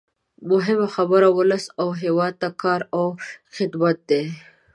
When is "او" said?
1.81-1.87, 2.97-3.05